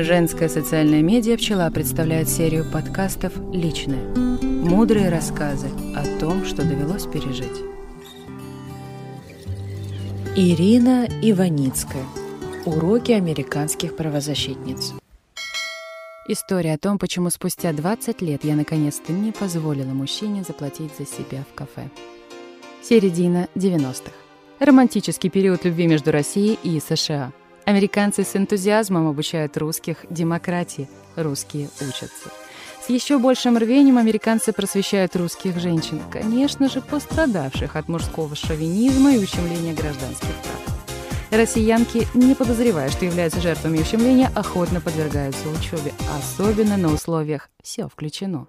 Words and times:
Женская 0.00 0.48
социальная 0.48 1.02
медиа 1.02 1.36
«Пчела» 1.36 1.68
представляет 1.72 2.28
серию 2.28 2.64
подкастов 2.64 3.32
«Личное». 3.52 4.14
Мудрые 4.14 5.08
рассказы 5.08 5.66
о 5.96 6.20
том, 6.20 6.44
что 6.44 6.62
довелось 6.62 7.06
пережить. 7.06 7.64
Ирина 10.36 11.08
Иваницкая. 11.20 12.04
Уроки 12.64 13.10
американских 13.10 13.96
правозащитниц. 13.96 14.94
История 16.28 16.74
о 16.74 16.78
том, 16.78 17.00
почему 17.00 17.28
спустя 17.30 17.72
20 17.72 18.22
лет 18.22 18.44
я 18.44 18.54
наконец-то 18.54 19.12
не 19.12 19.32
позволила 19.32 19.90
мужчине 19.94 20.44
заплатить 20.44 20.92
за 20.96 21.06
себя 21.06 21.44
в 21.50 21.56
кафе. 21.56 21.90
Середина 22.84 23.48
90-х. 23.56 24.12
Романтический 24.60 25.28
период 25.28 25.64
любви 25.64 25.88
между 25.88 26.12
Россией 26.12 26.56
и 26.62 26.78
США– 26.78 27.32
Американцы 27.68 28.24
с 28.24 28.34
энтузиазмом 28.34 29.08
обучают 29.08 29.58
русских 29.58 30.06
демократии, 30.08 30.88
русские 31.16 31.68
учатся. 31.82 32.30
С 32.80 32.88
еще 32.88 33.18
большим 33.18 33.58
рвением 33.58 33.98
американцы 33.98 34.54
просвещают 34.54 35.14
русских 35.16 35.60
женщин, 35.60 36.00
конечно 36.10 36.70
же, 36.70 36.80
пострадавших 36.80 37.76
от 37.76 37.88
мужского 37.88 38.34
шовинизма 38.34 39.12
и 39.12 39.18
ущемления 39.18 39.74
гражданских 39.74 40.30
прав. 40.30 40.78
Россиянки, 41.30 42.08
не 42.14 42.34
подозревая, 42.34 42.88
что 42.88 43.04
являются 43.04 43.42
жертвами 43.42 43.80
ущемления, 43.80 44.30
охотно 44.34 44.80
подвергаются 44.80 45.46
учебе, 45.50 45.92
особенно 46.18 46.78
на 46.78 46.90
условиях 46.90 47.50
«все 47.62 47.86
включено». 47.86 48.46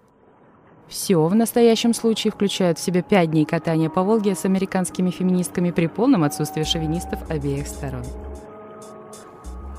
Все 0.87 1.21
в 1.21 1.35
настоящем 1.35 1.93
случае 1.93 2.31
включают 2.31 2.79
в 2.79 2.81
себя 2.81 3.01
пять 3.01 3.31
дней 3.31 3.43
катания 3.43 3.89
по 3.89 4.01
Волге 4.01 4.33
с 4.33 4.45
американскими 4.45 5.11
феминистками 5.11 5.71
при 5.71 5.87
полном 5.87 6.23
отсутствии 6.23 6.63
шовинистов 6.63 7.29
обеих 7.29 7.67
сторон. 7.67 8.05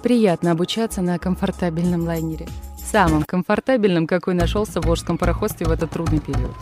Приятно 0.03 0.53
обучаться 0.53 1.03
на 1.03 1.19
комфортабельном 1.19 2.05
лайнере. 2.05 2.49
Самым 2.79 3.23
комфортабельным, 3.23 4.07
какой 4.07 4.33
нашелся 4.33 4.81
в 4.81 4.87
Волжском 4.87 5.19
пароходстве 5.19 5.67
в 5.67 5.70
этот 5.70 5.91
трудный 5.91 6.20
период. 6.20 6.55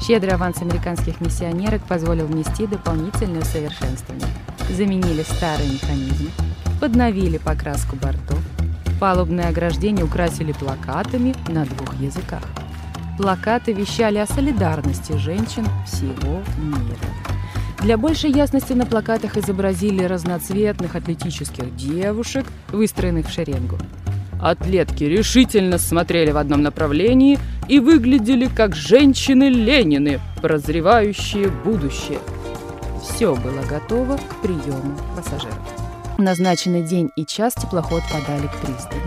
Щедрый 0.00 0.34
аванс 0.34 0.62
американских 0.62 1.20
миссионерок 1.20 1.82
позволил 1.82 2.26
внести 2.26 2.68
дополнительное 2.68 3.40
усовершенствование. 3.40 4.28
Заменили 4.70 5.22
старые 5.22 5.72
механизмы, 5.72 6.30
подновили 6.80 7.38
покраску 7.38 7.96
бортов, 7.96 8.38
палубное 9.00 9.48
ограждение 9.48 10.04
украсили 10.04 10.52
плакатами 10.52 11.34
на 11.48 11.64
двух 11.64 11.94
языках. 11.94 12.44
Плакаты 13.18 13.72
вещали 13.72 14.18
о 14.18 14.26
солидарности 14.26 15.12
женщин 15.16 15.66
всего 15.84 16.42
мира. 16.58 17.25
Для 17.82 17.98
большей 17.98 18.30
ясности 18.32 18.72
на 18.72 18.86
плакатах 18.86 19.36
изобразили 19.36 20.02
разноцветных 20.02 20.96
атлетических 20.96 21.74
девушек, 21.76 22.46
выстроенных 22.72 23.28
в 23.28 23.32
шеренгу. 23.32 23.78
Атлетки 24.40 25.04
решительно 25.04 25.78
смотрели 25.78 26.30
в 26.30 26.36
одном 26.36 26.62
направлении 26.62 27.38
и 27.68 27.80
выглядели 27.80 28.46
как 28.46 28.74
женщины-ленины, 28.74 30.20
прозревающие 30.42 31.48
будущее. 31.48 32.18
Все 33.02 33.34
было 33.34 33.62
готово 33.68 34.16
к 34.16 34.42
приему 34.42 34.96
пассажиров. 35.16 35.58
В 36.18 36.22
назначенный 36.22 36.82
день 36.82 37.10
и 37.16 37.24
час 37.24 37.54
теплоход 37.54 38.02
подали 38.10 38.46
к 38.46 38.56
пристани. 38.56 39.00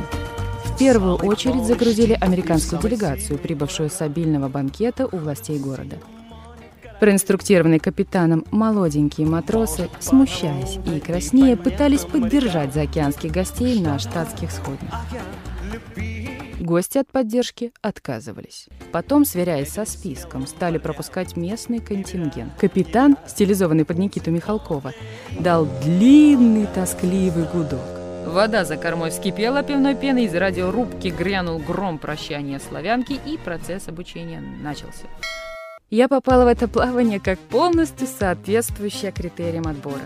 В 0.65 0.77
первую 0.77 1.15
очередь 1.15 1.65
загрузили 1.65 2.17
американскую 2.19 2.81
делегацию, 2.81 3.37
прибывшую 3.37 3.89
с 3.89 4.01
обильного 4.01 4.47
банкета 4.47 5.07
у 5.11 5.17
властей 5.17 5.59
города– 5.59 5.97
Проинструктированные 6.99 7.79
капитаном 7.79 8.45
молоденькие 8.51 9.25
матросы, 9.25 9.89
смущаясь 9.99 10.79
и 10.85 10.99
краснея, 10.99 11.55
пытались 11.55 12.01
поддержать 12.01 12.73
заокеанских 12.73 13.31
гостей 13.31 13.79
на 13.79 13.99
штатских 13.99 14.51
сходнях. 14.51 14.93
Гости 16.59 16.97
от 16.97 17.09
поддержки 17.09 17.71
отказывались. 17.81 18.67
Потом, 18.91 19.23
сверяясь 19.23 19.69
со 19.69 19.85
списком, 19.85 20.45
стали 20.45 20.77
пропускать 20.77 21.37
местный 21.37 21.79
контингент. 21.79 22.53
Капитан, 22.59 23.17
стилизованный 23.27 23.85
под 23.85 23.97
Никиту 23.97 24.29
Михалкова, 24.31 24.93
дал 25.39 25.67
длинный 25.81 26.67
тоскливый 26.67 27.45
гудок. 27.45 27.79
Вода 28.27 28.65
за 28.65 28.75
кормой 28.75 29.09
вскипела 29.09 29.63
пивной 29.63 29.95
пеной, 29.95 30.25
из 30.25 30.35
радиорубки 30.35 31.07
грянул 31.07 31.59
гром 31.59 31.97
прощания 31.97 32.59
славянки, 32.59 33.13
и 33.25 33.37
процесс 33.37 33.87
обучения 33.87 34.41
начался. 34.61 35.07
Я 35.89 36.07
попала 36.07 36.45
в 36.45 36.47
это 36.47 36.67
плавание 36.67 37.19
как 37.19 37.39
полностью 37.39 38.05
соответствующая 38.07 39.11
критериям 39.11 39.65
отбора. 39.65 40.03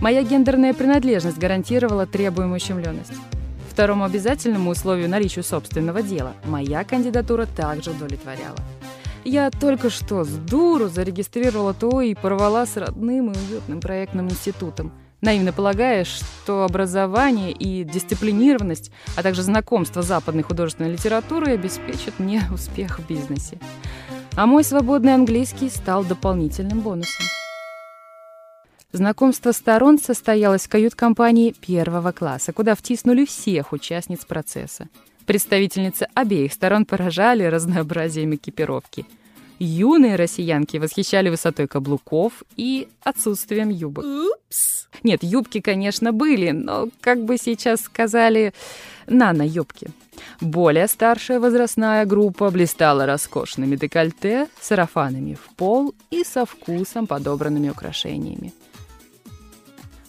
Моя 0.00 0.22
гендерная 0.22 0.72
принадлежность 0.72 1.36
гарантировала 1.36 2.06
требуемую 2.06 2.56
ущемленность. 2.56 3.12
Второму 3.70 4.04
обязательному 4.04 4.70
условию 4.70 5.10
наличию 5.10 5.44
собственного 5.44 6.02
дела 6.02 6.32
моя 6.46 6.82
кандидатура 6.82 7.44
также 7.44 7.90
удовлетворяла. 7.90 8.56
Я 9.22 9.50
только 9.50 9.90
что 9.90 10.24
с 10.24 10.30
дуру 10.30 10.88
зарегистрировала 10.88 11.74
ТО 11.74 12.00
и 12.00 12.14
порвала 12.14 12.64
с 12.64 12.78
родным 12.78 13.32
и 13.32 13.36
уютным 13.36 13.82
проектным 13.82 14.30
институтом, 14.30 14.92
наивно 15.20 15.52
полагая, 15.52 16.06
что 16.06 16.64
образование 16.64 17.52
и 17.52 17.84
дисциплинированность, 17.84 18.92
а 19.14 19.22
также 19.22 19.42
знакомство 19.42 20.00
западной 20.00 20.42
художественной 20.42 20.92
литературы 20.92 21.52
обеспечат 21.52 22.18
мне 22.18 22.44
успех 22.50 22.98
в 22.98 23.06
бизнесе 23.06 23.58
а 24.38 24.46
мой 24.46 24.62
свободный 24.62 25.14
английский 25.14 25.68
стал 25.68 26.04
дополнительным 26.04 26.80
бонусом. 26.80 27.26
Знакомство 28.92 29.50
сторон 29.50 29.98
состоялось 29.98 30.66
в 30.66 30.68
кают-компании 30.68 31.50
первого 31.50 32.12
класса, 32.12 32.52
куда 32.52 32.76
втиснули 32.76 33.24
всех 33.24 33.72
участниц 33.72 34.24
процесса. 34.24 34.88
Представительницы 35.26 36.06
обеих 36.14 36.52
сторон 36.52 36.84
поражали 36.84 37.42
разнообразием 37.42 38.32
экипировки. 38.36 39.06
Юные 39.58 40.16
россиянки 40.16 40.76
восхищали 40.76 41.30
высотой 41.30 41.66
каблуков 41.66 42.44
и 42.56 42.88
отсутствием 43.02 43.70
юбок. 43.70 44.04
Упс. 44.04 44.88
Нет, 45.02 45.22
юбки, 45.22 45.60
конечно, 45.60 46.12
были, 46.12 46.50
но, 46.50 46.88
как 47.00 47.24
бы 47.24 47.36
сейчас 47.38 47.80
сказали, 47.80 48.52
нано-юбки. 49.06 49.88
Более 50.40 50.86
старшая 50.88 51.40
возрастная 51.40 52.04
группа 52.06 52.50
блистала 52.50 53.06
роскошными 53.06 53.76
декольте, 53.76 54.48
сарафанами 54.60 55.34
в 55.34 55.54
пол 55.56 55.94
и 56.10 56.24
со 56.24 56.44
вкусом 56.46 57.06
подобранными 57.06 57.68
украшениями. 57.68 58.52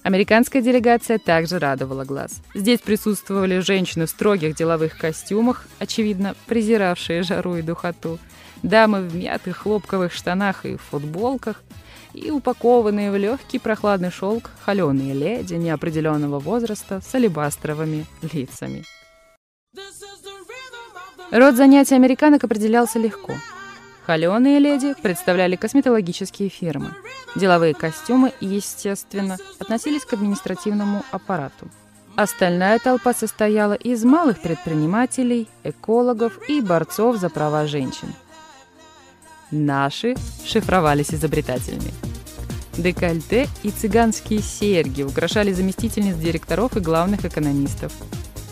Американская 0.02 0.62
делегация 0.62 1.20
также 1.20 1.60
радовала 1.60 2.06
глаз. 2.06 2.42
Здесь 2.56 2.80
присутствовали 2.80 3.60
женщины 3.60 4.06
в 4.06 4.10
строгих 4.10 4.56
деловых 4.56 4.98
костюмах, 4.98 5.68
очевидно, 5.78 6.36
презиравшие 6.48 7.22
жару 7.24 7.58
и 7.58 7.62
духоту, 7.62 8.18
дамы 8.64 9.02
в 9.02 9.16
мятых 9.16 9.58
хлопковых 9.58 10.14
штанах 10.14 10.66
и 10.66 10.78
футболках, 10.78 11.64
и 12.14 12.32
упакованные 12.32 13.12
в 13.12 13.18
легкий 13.18 13.60
прохладный 13.60 14.12
шелк 14.12 14.50
холеные 14.66 15.14
леди 15.14 15.54
неопределенного 15.54 16.40
возраста 16.40 17.02
с 17.02 17.16
алебастровыми 17.16 18.06
лицами. 18.34 18.84
Род 21.32 21.56
занятий 21.56 21.94
американок 21.94 22.44
определялся 22.44 22.98
легко. 22.98 23.34
Холеные 24.08 24.58
леди 24.58 24.96
представляли 25.00 25.56
косметологические 25.56 26.50
фирмы. 26.50 26.96
Деловые 27.36 27.76
костюмы, 27.76 28.34
естественно, 28.40 29.38
относились 29.60 30.04
к 30.06 30.14
административному 30.14 31.04
аппарату. 31.12 31.70
Остальная 32.16 32.80
толпа 32.80 33.14
состояла 33.14 33.74
из 33.74 34.04
малых 34.04 34.42
предпринимателей, 34.42 35.48
экологов 35.64 36.40
и 36.50 36.60
борцов 36.60 37.18
за 37.18 37.30
права 37.30 37.68
женщин. 37.68 38.14
Наши 39.52 40.16
шифровались 40.46 41.14
изобретательными. 41.14 41.92
Декольте 42.78 43.48
и 43.64 43.72
цыганские 43.72 44.42
серьги 44.42 45.02
украшали 45.04 45.52
заместительниц 45.52 46.16
директоров 46.16 46.78
и 46.78 46.80
главных 46.80 47.26
экономистов. 47.26 47.92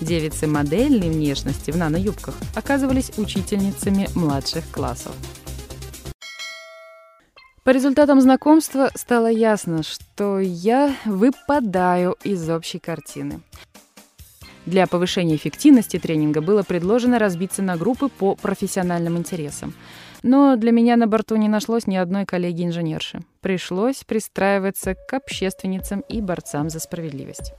Девицы 0.02 0.48
модельной 0.48 1.10
внешности 1.10 1.72
в 1.72 1.78
нано-юбках 1.78 2.36
оказывались 2.56 3.12
учительницами 3.18 4.10
младших 4.16 4.70
классов. 4.72 5.14
По 7.64 7.72
результатам 7.72 8.22
знакомства 8.22 8.90
стало 8.96 9.28
ясно, 9.28 9.84
что 9.84 10.40
я 10.40 10.96
выпадаю 11.06 12.16
из 12.24 12.50
общей 12.50 12.80
картины. 12.80 13.42
Для 14.66 14.88
повышения 14.88 15.36
эффективности 15.36 16.00
тренинга 16.00 16.42
было 16.42 16.64
предложено 16.64 17.20
разбиться 17.20 17.62
на 17.62 17.78
группы 17.78 18.10
по 18.10 18.36
профессиональным 18.36 19.18
интересам. 19.18 19.74
Но 20.24 20.56
для 20.56 20.72
меня 20.72 20.96
на 20.96 21.08
борту 21.08 21.36
не 21.36 21.48
нашлось 21.48 21.88
ни 21.88 21.96
одной 21.96 22.26
коллеги-инженерши. 22.26 23.20
Пришлось 23.42 24.04
пристраиваться 24.04 24.96
к 24.96 25.14
общественницам 25.14 26.02
и 26.02 26.22
борцам 26.22 26.70
за 26.70 26.80
справедливость. 26.80 27.54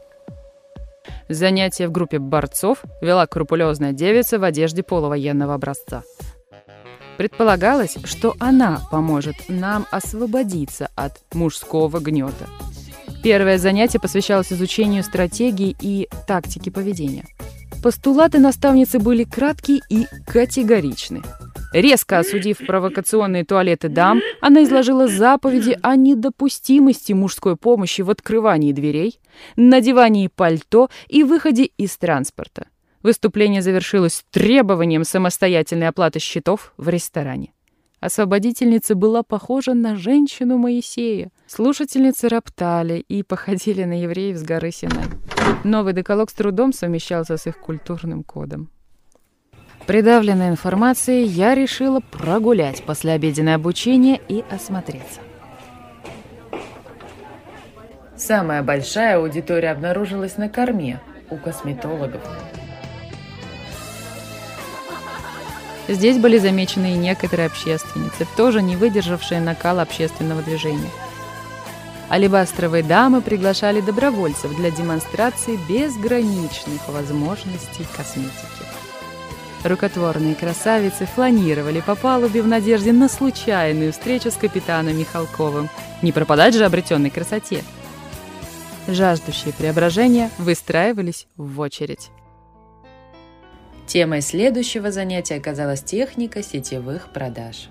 Занятие 1.28 1.88
в 1.88 1.93
группе 1.93 2.19
борцов 2.19 2.82
вела 3.00 3.26
крупулезная 3.26 3.93
девица 3.93 4.38
в 4.38 4.44
одежде 4.44 4.82
полувоенного 4.82 5.55
образца. 5.55 6.02
Предполагалось, 7.16 7.96
что 8.05 8.34
она 8.38 8.81
поможет 8.90 9.37
нам 9.49 9.87
освободиться 9.90 10.88
от 10.94 11.19
мужского 11.34 11.99
гнета. 11.99 12.46
Первое 13.22 13.58
занятие 13.58 13.99
посвящалось 13.99 14.52
изучению 14.52 15.02
стратегии 15.02 15.76
и 15.81 16.08
тактики 16.26 16.70
поведения. 16.70 17.26
Постулаты 17.82 18.38
наставницы 18.38 18.99
были 18.99 19.25
краткие 19.25 19.81
и 19.88 20.06
категоричны. 20.26 21.22
Резко 21.73 22.19
осудив 22.19 22.59
провокационные 22.67 23.44
туалеты 23.44 23.88
дам, 23.88 24.20
она 24.41 24.65
изложила 24.65 25.06
заповеди 25.06 25.79
о 25.82 25.97
недопустимости 25.97 27.12
мужской 27.12 27.56
помощи 27.56 28.00
в 28.00 28.11
открывании 28.11 28.73
дверей, 28.73 29.20
надевании 29.56 30.29
пальто 30.29 30.88
и 31.09 31.25
выходе 31.25 31.65
из 31.65 31.97
транспорта. 31.99 32.69
Выступление 33.03 33.62
завершилось 33.62 34.25
требованием 34.31 35.05
самостоятельной 35.05 35.88
оплаты 35.88 36.19
счетов 36.19 36.73
в 36.79 36.88
ресторане. 36.88 37.53
Освободительница 38.00 38.94
была 38.94 39.23
похожа 39.23 39.75
на 39.75 39.97
женщину 39.97 40.56
Моисея. 40.56 41.31
Слушательницы 41.47 42.29
роптали 42.29 43.05
и 43.09 43.23
походили 43.23 43.85
на 43.85 44.00
евреев 44.03 44.37
с 44.37 44.43
горы 44.43 44.71
Синай. 44.71 45.05
Новый 45.64 45.93
деколог 45.93 46.31
с 46.31 46.32
трудом 46.32 46.73
совмещался 46.73 47.37
с 47.37 47.47
их 47.47 47.59
культурным 47.59 48.23
кодом. 48.23 48.71
Придавленной 49.88 50.50
информацией, 50.50 51.25
я 51.25 51.55
решила 51.55 52.00
прогулять 52.00 52.82
послеобеденное 52.82 53.55
обучение 53.55 54.20
и 54.29 54.44
осмотреться. 54.50 55.20
Самая 58.14 58.62
большая 58.62 59.17
аудитория 59.17 59.70
обнаружилась 59.70 60.37
на 60.37 60.50
корме 60.50 61.00
у 61.31 61.38
косметологов. 61.38 62.20
Здесь 65.88 66.19
были 66.19 66.37
замечены 66.37 66.93
и 66.93 66.99
некоторые 66.99 67.46
общественницы, 67.46 68.26
тоже 68.37 68.61
не 68.61 68.76
выдержавшие 68.76 69.40
накала 69.40 69.81
общественного 69.81 70.43
движения. 70.43 70.90
Алибастровые 72.11 72.82
дамы 72.82 73.23
приглашали 73.23 73.81
добровольцев 73.81 74.55
для 74.55 74.70
демонстрации 74.70 75.58
безграничных 75.67 76.87
возможностей 76.88 77.87
косметики. 77.96 78.68
Рукотворные 79.64 80.34
красавицы 80.34 81.06
фланировали 81.06 81.81
по 81.81 81.96
палубе 81.96 82.43
в 82.43 82.46
надежде 82.46 82.93
на 82.93 83.08
случайную 83.08 83.93
встречу 83.93 84.31
с 84.31 84.34
капитаном 84.34 84.96
Михалковым. 84.96 85.69
Не 86.00 86.12
пропадать 86.12 86.55
же 86.55 86.64
обретенной 86.64 87.10
красоте. 87.10 87.64
Жаждущие 88.87 89.52
преображения 89.52 90.31
выстраивались 90.38 91.26
в 91.37 91.58
очередь. 91.60 92.10
Темой 93.87 94.20
следующего 94.20 94.93
занятия 94.93 95.37
оказалась 95.37 95.82
техника 95.82 96.43
сетевых 96.43 97.08
продаж. 97.12 97.69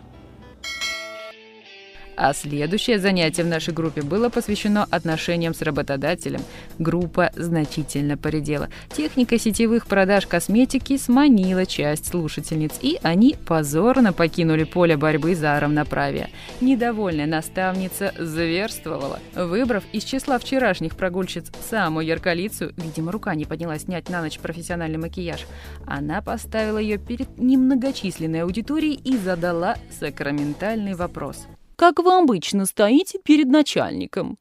А 2.17 2.33
следующее 2.33 2.97
занятие 2.97 3.43
в 3.43 3.47
нашей 3.47 3.75
группе 3.75 4.01
было 4.01 4.29
посвящено 4.29 4.87
отношениям 4.89 5.53
с 5.53 5.61
работодателем. 5.61 6.41
Группа 6.79 7.31
значительно 7.35 8.17
поредела. 8.17 8.69
Техника 8.89 9.37
сетевых 9.37 9.85
продаж 9.85 10.25
косметики 10.25 10.97
сманила 10.97 11.67
часть 11.67 12.07
слушательниц, 12.07 12.71
и 12.81 12.97
они 13.03 13.35
позорно 13.45 14.13
покинули 14.13 14.63
поле 14.63 14.97
борьбы 14.97 15.35
за 15.35 15.59
равноправие. 15.59 16.31
Недовольная 16.59 17.27
наставница 17.27 18.11
зверствовала. 18.17 19.19
Выбрав 19.35 19.83
из 19.91 20.03
числа 20.03 20.39
вчерашних 20.39 20.95
прогульщиц 20.95 21.51
самую 21.69 22.07
ярколицу, 22.07 22.71
видимо, 22.77 23.11
рука 23.11 23.35
не 23.35 23.45
поднялась 23.45 23.83
снять 23.83 24.09
на 24.09 24.21
ночь 24.23 24.39
профессиональный 24.39 24.97
макияж, 24.97 25.45
она 25.85 26.23
поставила 26.23 26.79
ее 26.79 26.97
перед 26.97 27.37
немногочисленной 27.37 28.41
аудиторией 28.41 28.99
и 29.03 29.15
задала 29.17 29.75
сакраментальный 29.99 30.95
вопрос 30.95 31.45
как 31.77 31.99
вы 31.99 32.17
обычно 32.17 32.65
стоите 32.65 33.19
перед 33.23 33.47
начальником». 33.47 34.37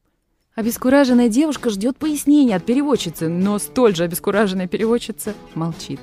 Обескураженная 0.55 1.29
девушка 1.29 1.69
ждет 1.69 1.97
пояснения 1.97 2.55
от 2.55 2.65
переводчицы, 2.65 3.29
но 3.29 3.59
столь 3.59 3.95
же 3.95 4.03
обескураженная 4.03 4.67
переводчица 4.67 5.35
молчит. 5.53 5.99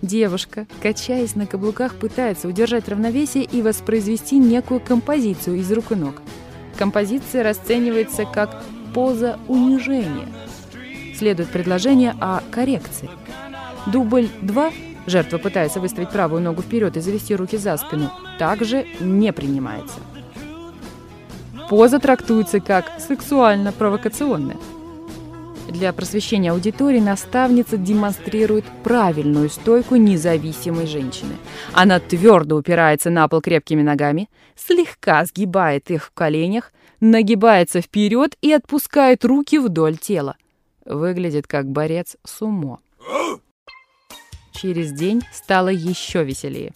Девушка, 0.00 0.68
качаясь 0.80 1.34
на 1.34 1.46
каблуках, 1.46 1.96
пытается 1.96 2.46
удержать 2.46 2.88
равновесие 2.88 3.42
и 3.42 3.62
воспроизвести 3.62 4.38
некую 4.38 4.78
композицию 4.78 5.56
из 5.56 5.72
рук 5.72 5.90
и 5.90 5.96
ног. 5.96 6.22
Композиция 6.78 7.42
расценивается 7.42 8.24
как 8.26 8.62
поза 8.94 9.40
унижения. 9.48 10.28
Следует 11.16 11.48
предложение 11.48 12.14
о 12.20 12.42
коррекции. 12.52 13.10
Дубль 13.86 14.28
2 14.42 14.72
жертва 15.06 15.38
пытается 15.38 15.80
выставить 15.80 16.10
правую 16.10 16.42
ногу 16.42 16.62
вперед 16.62 16.96
и 16.96 17.00
завести 17.00 17.34
руки 17.34 17.56
за 17.56 17.76
спину, 17.76 18.10
также 18.38 18.86
не 19.00 19.32
принимается. 19.32 19.98
Поза 21.68 21.98
трактуется 21.98 22.60
как 22.60 23.00
сексуально-провокационная. 23.00 24.56
Для 25.68 25.92
просвещения 25.92 26.52
аудитории 26.52 27.00
наставница 27.00 27.76
демонстрирует 27.76 28.64
правильную 28.84 29.50
стойку 29.50 29.96
независимой 29.96 30.86
женщины. 30.86 31.34
Она 31.72 31.98
твердо 31.98 32.56
упирается 32.56 33.10
на 33.10 33.26
пол 33.26 33.40
крепкими 33.40 33.82
ногами, 33.82 34.30
слегка 34.54 35.24
сгибает 35.24 35.90
их 35.90 36.04
в 36.04 36.12
коленях, 36.12 36.72
нагибается 37.00 37.80
вперед 37.80 38.36
и 38.40 38.52
отпускает 38.52 39.24
руки 39.24 39.58
вдоль 39.58 39.96
тела. 39.96 40.36
Выглядит 40.84 41.48
как 41.48 41.66
борец 41.66 42.16
с 42.24 42.42
умо. 42.42 42.78
Через 44.56 44.92
день 44.92 45.22
стало 45.32 45.68
еще 45.68 46.24
веселее. 46.24 46.72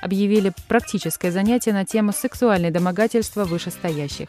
Объявили 0.00 0.52
практическое 0.66 1.30
занятие 1.30 1.72
на 1.72 1.84
тему 1.84 2.12
сексуальное 2.12 2.70
домогательства 2.70 3.44
вышестоящих. 3.44 4.28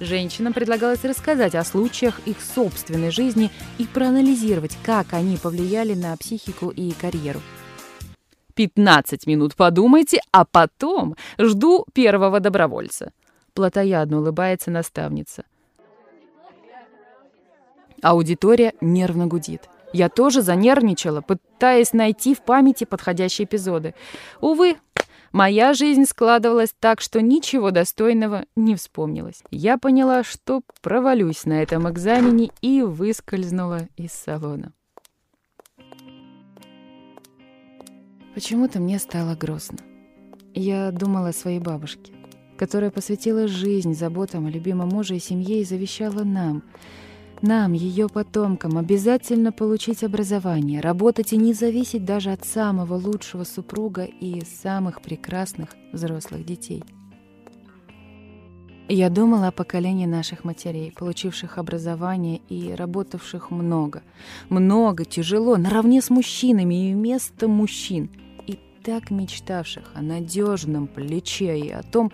Женщинам 0.00 0.52
предлагалось 0.52 1.04
рассказать 1.04 1.54
о 1.54 1.64
случаях 1.64 2.20
их 2.26 2.36
собственной 2.42 3.10
жизни 3.10 3.50
и 3.78 3.86
проанализировать, 3.86 4.76
как 4.84 5.14
они 5.14 5.38
повлияли 5.38 5.94
на 5.94 6.14
психику 6.16 6.68
и 6.68 6.92
карьеру. 6.92 7.40
15 8.54 9.26
минут 9.26 9.54
подумайте, 9.54 10.20
а 10.32 10.44
потом 10.44 11.16
жду 11.38 11.86
первого 11.94 12.40
добровольца. 12.40 13.12
Платоядно 13.54 14.18
улыбается 14.18 14.70
наставница. 14.70 15.44
Аудитория 18.02 18.74
нервно 18.82 19.26
гудит. 19.26 19.70
Я 19.92 20.08
тоже 20.08 20.42
занервничала, 20.42 21.20
пытаясь 21.20 21.92
найти 21.92 22.34
в 22.34 22.42
памяти 22.42 22.84
подходящие 22.84 23.46
эпизоды. 23.46 23.94
Увы, 24.40 24.76
моя 25.32 25.74
жизнь 25.74 26.04
складывалась 26.04 26.74
так, 26.78 27.00
что 27.00 27.20
ничего 27.20 27.70
достойного 27.70 28.44
не 28.56 28.74
вспомнилось. 28.74 29.42
Я 29.50 29.78
поняла, 29.78 30.22
что 30.24 30.62
провалюсь 30.82 31.44
на 31.44 31.62
этом 31.62 31.88
экзамене 31.88 32.50
и 32.60 32.82
выскользнула 32.82 33.88
из 33.96 34.12
салона. 34.12 34.72
Почему-то 38.34 38.80
мне 38.80 38.98
стало 38.98 39.34
грустно. 39.34 39.78
Я 40.52 40.90
думала 40.90 41.28
о 41.28 41.32
своей 41.32 41.58
бабушке, 41.58 42.12
которая 42.58 42.90
посвятила 42.90 43.48
жизнь 43.48 43.94
заботам 43.94 44.46
о 44.46 44.50
любимом 44.50 44.90
муже 44.90 45.16
и 45.16 45.20
семье 45.20 45.60
и 45.60 45.64
завещала 45.64 46.24
нам— 46.24 46.62
нам, 47.42 47.72
ее 47.72 48.08
потомкам, 48.08 48.78
обязательно 48.78 49.52
получить 49.52 50.02
образование, 50.02 50.80
работать 50.80 51.32
и 51.32 51.36
не 51.36 51.52
зависеть 51.52 52.04
даже 52.04 52.32
от 52.32 52.44
самого 52.44 52.94
лучшего 52.94 53.44
супруга 53.44 54.04
и 54.04 54.42
самых 54.44 55.02
прекрасных 55.02 55.70
взрослых 55.92 56.44
детей. 56.44 56.82
Я 58.88 59.10
думала 59.10 59.48
о 59.48 59.52
поколении 59.52 60.06
наших 60.06 60.44
матерей, 60.44 60.92
получивших 60.92 61.58
образование 61.58 62.40
и 62.48 62.72
работавших 62.72 63.50
много. 63.50 64.02
Много, 64.48 65.04
тяжело, 65.04 65.56
наравне 65.56 66.00
с 66.00 66.08
мужчинами 66.08 66.90
и 66.90 66.94
вместо 66.94 67.48
мужчин. 67.48 68.10
И 68.46 68.60
так 68.84 69.10
мечтавших 69.10 69.90
о 69.94 70.02
надежном 70.02 70.86
плече 70.86 71.58
и 71.58 71.70
о 71.70 71.82
том, 71.82 72.12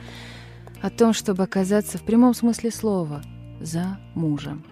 о 0.81 0.89
том, 0.89 1.13
чтобы 1.13 1.43
оказаться 1.43 1.99
в 1.99 2.03
прямом 2.05 2.33
смысле 2.33 2.71
слова 2.71 3.23
за 3.61 3.99
мужем. 4.15 4.65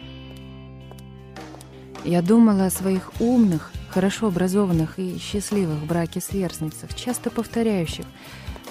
Я 2.05 2.23
думала 2.23 2.67
о 2.67 2.71
своих 2.71 3.13
умных, 3.21 3.71
хорошо 3.91 4.29
образованных 4.29 4.99
и 4.99 5.19
счастливых 5.19 5.85
браке 5.85 6.21
сверстницах, 6.21 6.95
часто 6.95 7.31
повторяющих 7.31 8.07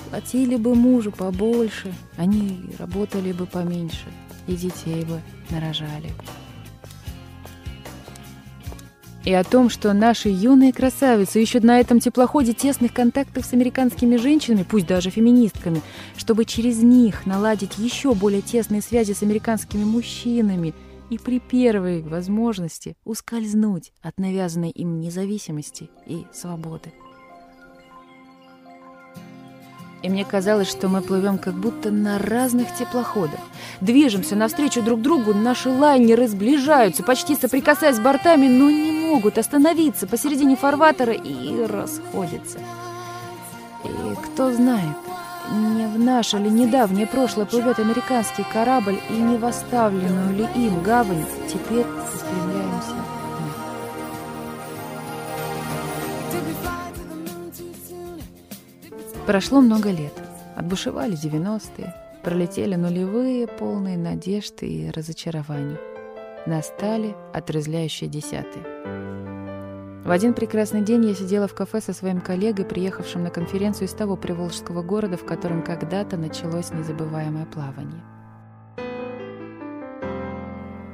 «Платили 0.10 0.56
бы 0.56 0.74
мужу 0.74 1.12
побольше, 1.12 1.94
они 2.18 2.72
работали 2.80 3.32
бы 3.32 3.46
поменьше, 3.46 4.06
и 4.48 4.56
детей 4.56 5.06
бы 5.06 5.22
нарожали». 5.52 6.12
И 9.26 9.34
о 9.34 9.44
том, 9.44 9.70
что 9.70 9.94
наши 9.94 10.30
юные 10.30 10.74
красавицы 10.74 11.44
ищут 11.44 11.64
на 11.64 11.80
этом 11.80 12.00
теплоходе 12.00 12.54
тесных 12.54 12.94
контактов 12.94 13.46
с 13.46 13.54
американскими 13.54 14.16
женщинами, 14.16 14.66
пусть 14.68 14.88
даже 14.88 15.12
феминистками, 15.12 15.84
чтобы 16.18 16.46
через 16.46 16.82
них 16.82 17.28
наладить 17.28 17.78
еще 17.78 18.16
более 18.16 18.42
тесные 18.42 18.82
связи 18.82 19.14
с 19.14 19.22
американскими 19.22 19.84
мужчинами– 19.84 20.74
и 21.10 21.18
при 21.18 21.40
первой 21.40 22.02
возможности 22.02 22.96
ускользнуть 23.04 23.92
от 24.02 24.20
навязанной 24.20 24.70
им 24.70 25.00
независимости 25.00 25.90
и 26.06 26.26
свободы. 26.32 26.94
И 30.02 30.10
мне 30.10 30.24
казалось, 30.24 30.70
что 30.70 30.88
мы 30.88 31.02
плывем 31.02 31.38
как 31.38 31.56
будто 31.56 31.92
на 31.92 32.20
разных 32.20 32.74
теплоходах. 32.74 33.40
Движемся 33.82 34.36
навстречу 34.36 34.82
друг 34.82 35.02
другу, 35.02 35.34
наши 35.34 35.70
лайнеры 35.70 36.28
сближаются, 36.28 37.04
почти 37.04 37.36
соприкасаясь 37.36 38.00
бортами, 38.00 38.48
но 38.48 38.70
не 38.70 38.92
могут 38.92 39.38
остановиться 39.38 40.08
посередине 40.08 40.56
фарватера 40.56 41.14
и 41.14 41.66
расходятся. 41.66 42.60
И 43.84 44.16
кто 44.24 44.54
знает, 44.54 44.96
не 45.52 45.88
в 45.88 46.00
наше 46.00 46.38
ли 46.38 46.50
недавнее 46.50 47.08
прошлое 47.08 47.46
плывет 47.46 47.80
американский 47.80 48.44
корабль, 48.52 49.00
и 49.10 49.14
не 49.14 49.38
в 49.38 49.46
оставленную 49.46 50.36
ли 50.36 50.48
им 50.56 50.82
гавань 50.84 51.26
теперь 51.48 51.86
устремляемся. 51.86 52.96
Прошло 59.26 59.62
много 59.62 59.92
лет. 59.92 60.14
Отбушевали 60.56 61.14
90-е, 61.14 61.94
пролетели 62.24 62.76
нулевые, 62.76 63.48
полные 63.48 63.98
надежд 63.98 64.64
и 64.64 64.92
разочарований. 64.92 65.78
Настали 66.46 67.16
отрезляющие 67.34 68.10
десятые. 68.10 69.09
В 70.10 70.12
один 70.12 70.34
прекрасный 70.34 70.82
день 70.82 71.06
я 71.06 71.14
сидела 71.14 71.48
в 71.48 71.54
кафе 71.54 71.82
со 71.82 71.94
своим 71.94 72.20
коллегой, 72.20 72.66
приехавшим 72.66 73.22
на 73.22 73.30
конференцию 73.30 73.88
из 73.88 73.94
того 73.94 74.16
приволжского 74.16 74.82
города, 74.82 75.18
в 75.18 75.24
котором 75.24 75.62
когда-то 75.62 76.18
началось 76.18 76.72
незабываемое 76.72 77.46
плавание. 77.46 78.02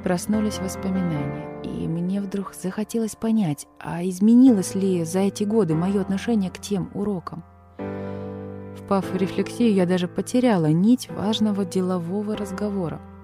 Проснулись 0.04 0.58
воспоминания, 0.58 1.62
и 1.64 1.88
мне 1.88 2.20
вдруг 2.20 2.52
захотелось 2.52 3.16
понять, 3.16 3.66
а 3.80 4.04
изменилось 4.04 4.74
ли 4.74 5.02
за 5.02 5.20
эти 5.20 5.44
годы 5.44 5.74
мое 5.74 6.02
отношение 6.02 6.50
к 6.50 6.58
тем 6.58 6.90
урокам. 6.92 7.42
Впав 8.76 9.10
в 9.10 9.16
рефлексию, 9.16 9.72
я 9.72 9.86
даже 9.86 10.08
потеряла 10.08 10.66
нить 10.66 11.08
важного 11.08 11.64
делового 11.64 12.36
разговора– 12.36 13.00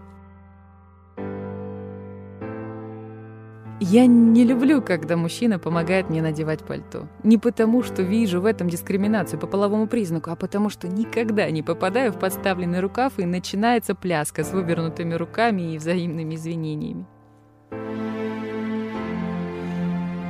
Я 3.93 4.07
не 4.07 4.45
люблю, 4.45 4.81
когда 4.81 5.19
мужчина 5.19 5.59
помогает 5.59 6.09
мне 6.09 6.23
надевать 6.23 6.65
пальто. 6.65 7.09
Не 7.25 7.37
потому, 7.37 7.83
что 7.83 8.01
вижу 8.01 8.41
в 8.41 8.47
этом 8.47 8.71
дискриминацию 8.71 9.39
по 9.39 9.47
половому 9.47 9.87
признаку, 9.87 10.31
а 10.31 10.35
потому, 10.35 10.71
что 10.71 10.89
никогда 10.89 11.51
не 11.51 11.63
попадаю 11.63 12.11
в 12.11 12.19
подставленный 12.19 12.81
рукав 12.81 13.19
и 13.19 13.27
начинается 13.27 13.95
пляска 13.95 14.45
с 14.45 14.53
вывернутыми 14.55 15.13
руками 15.13 15.75
и 15.75 15.77
взаимными 15.77 16.37
извинениями. 16.37 17.05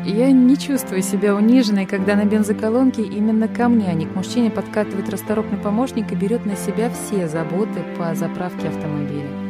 Я 0.05 0.33
не 0.33 0.59
чувствую 0.59 1.01
себя 1.01 1.33
униженной, 1.33 1.87
когда 1.87 2.17
на 2.17 2.25
бензоколонке 2.25 3.03
именно 3.03 3.47
ко 3.47 3.69
мне, 3.69 3.87
а 3.87 3.93
не 3.93 4.07
к 4.07 4.17
мужчине 4.17 4.51
подкатывает 4.51 5.09
расторопный 5.09 5.59
помощник 5.59 6.11
и 6.11 6.17
берет 6.17 6.45
на 6.47 6.57
себя 6.57 6.91
все 6.91 7.29
заботы 7.29 7.85
по 7.97 8.13
заправке 8.17 8.67
автомобиля. 8.67 9.42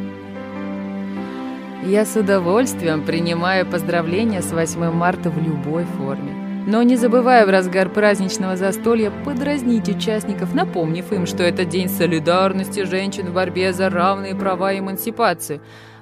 Я 1.85 2.05
с 2.05 2.15
удовольствием 2.15 3.05
принимаю 3.05 3.65
поздравления 3.65 4.41
с 4.41 4.53
8 4.53 4.91
марта 4.91 5.29
в 5.29 5.37
любой 5.37 5.83
форме. 5.83 6.31
Но 6.65 6.81
не 6.81 6.95
забывая 6.95 7.45
в 7.45 7.49
разгар 7.49 7.89
праздничного 7.89 8.55
застолья 8.55 9.11
подразнить 9.25 9.89
участников, 9.89 10.53
напомнив 10.53 11.11
им, 11.11 11.25
что 11.25 11.43
это 11.43 11.65
день 11.65 11.89
солидарности 11.89 12.85
женщин 12.85 13.27
в 13.27 13.33
борьбе 13.33 13.73
за 13.73 13.89
равные 13.89 14.33
права 14.33 14.71
и 14.71 14.79
эмансипацию, 14.79 15.59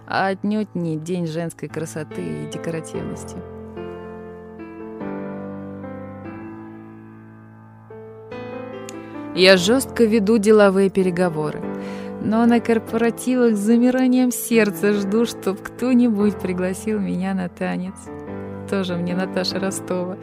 а 0.08 0.28
отнюдь 0.28 0.76
не 0.76 0.98
день 0.98 1.26
женской 1.26 1.68
красоты 1.68 2.22
и 2.22 2.52
декоративности. 2.54 3.38
Я 9.34 9.58
жестко 9.58 10.04
веду 10.04 10.38
деловые 10.38 10.92
переговоры. 10.92 11.71
Но 12.24 12.46
на 12.46 12.60
корпоративах 12.60 13.56
с 13.56 13.60
замиранием 13.60 14.32
сердца 14.32 14.94
жду, 14.94 15.26
чтоб 15.26 15.60
кто-нибудь 15.60 16.38
пригласил 16.40 17.00
меня 17.00 17.34
на 17.34 17.50
танец. 17.50 17.96
Тоже 18.70 18.96
мне 18.96 19.16
Наташа 19.16 19.60
Ростова. 19.60 20.18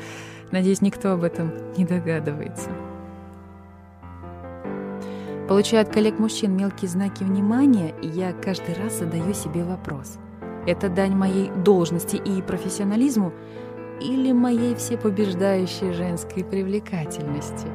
Надеюсь, 0.52 0.80
никто 0.80 1.10
об 1.12 1.24
этом 1.24 1.52
не 1.76 1.84
догадывается. 1.84 2.70
Получая 5.48 5.82
от 5.82 5.88
коллег-мужчин 5.88 6.56
мелкие 6.56 6.88
знаки 6.88 7.24
внимания, 7.24 7.94
я 8.00 8.32
каждый 8.32 8.76
раз 8.76 8.98
задаю 8.98 9.34
себе 9.34 9.64
вопрос. 9.64 10.18
Это 10.66 10.88
дань 10.88 11.16
моей 11.16 11.50
должности 11.50 12.16
и 12.16 12.42
профессионализму 12.42 13.32
или 14.00 14.30
моей 14.30 14.76
всепобеждающей 14.76 15.92
женской 15.92 16.44
привлекательности? 16.44 17.66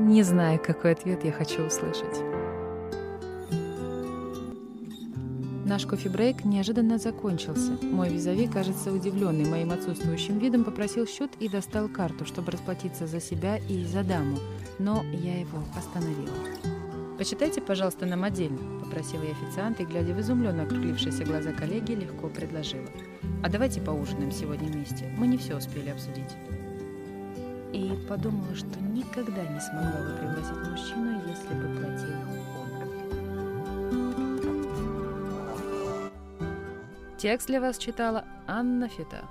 Не 0.00 0.22
знаю, 0.22 0.60
какой 0.64 0.92
ответ 0.92 1.24
я 1.24 1.32
хочу 1.32 1.62
услышать. 1.62 2.27
Наш 5.68 5.84
кофе-брейк 5.84 6.46
неожиданно 6.46 6.96
закончился. 6.96 7.72
Мой 7.82 8.08
визави, 8.08 8.46
кажется, 8.46 8.90
удивленный 8.90 9.44
моим 9.44 9.70
отсутствующим 9.70 10.38
видом, 10.38 10.64
попросил 10.64 11.06
счет 11.06 11.30
и 11.40 11.48
достал 11.50 11.90
карту, 11.90 12.24
чтобы 12.24 12.52
расплатиться 12.52 13.06
за 13.06 13.20
себя 13.20 13.58
и 13.68 13.84
за 13.84 14.02
даму, 14.02 14.38
но 14.78 15.04
я 15.12 15.38
его 15.38 15.62
остановила. 15.76 16.32
«Посчитайте, 17.18 17.60
пожалуйста, 17.60 18.06
нам 18.06 18.24
отдельно»,— 18.24 18.56
попросила 18.82 19.22
я 19.24 19.32
официанта 19.32 19.82
и, 19.82 19.86
глядя 19.86 20.14
в 20.14 20.20
изумленно 20.20 20.62
округлившиеся 20.62 21.26
глаза 21.26 21.52
коллеги, 21.52 21.92
легко 21.92 22.28
предложила. 22.28 22.88
«А 23.44 23.50
давайте 23.50 23.82
поужинаем 23.82 24.32
сегодня 24.32 24.68
вместе. 24.68 25.12
Мы 25.18 25.26
не 25.26 25.36
все 25.36 25.54
успели 25.54 25.90
обсудить». 25.90 26.34
И 27.74 27.92
подумала, 28.08 28.54
что 28.54 28.80
никогда 28.80 29.42
не 29.42 29.60
смогла 29.60 30.00
бы 30.00 30.16
пригласить 30.16 30.70
мужчину, 30.70 31.20
если 31.28 31.52
бы 31.52 31.78
платила 31.78 32.47
Текст 37.18 37.48
для 37.48 37.60
вас 37.60 37.78
читала 37.78 38.24
Анна 38.46 38.88
Фита. 38.88 39.24